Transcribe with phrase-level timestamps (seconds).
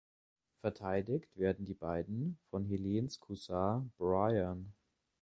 [0.61, 4.73] Verteidigt werden die beiden von Helens Cousin Brian.